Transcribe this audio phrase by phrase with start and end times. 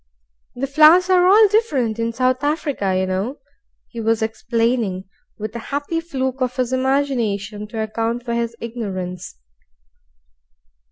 [0.55, 3.37] "The flowers are all different in South Africa, y'know,"
[3.87, 5.03] he was explaining
[5.37, 9.37] with a happy fluke of his imagination to account for his ignorance.